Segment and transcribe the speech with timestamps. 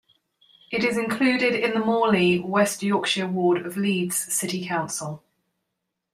[0.71, 5.23] It is included in the Morley, West Yorkshire ward of Leeds City Council.